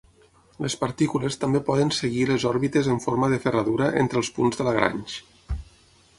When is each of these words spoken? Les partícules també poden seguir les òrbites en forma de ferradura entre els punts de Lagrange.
Les 0.65 0.75
partícules 0.83 1.37
també 1.43 1.61
poden 1.67 1.93
seguir 1.97 2.25
les 2.31 2.47
òrbites 2.53 2.91
en 2.95 2.99
forma 3.07 3.31
de 3.35 3.41
ferradura 3.45 3.93
entre 4.07 4.21
els 4.25 4.35
punts 4.41 4.61
de 4.63 4.69
Lagrange. 4.71 5.57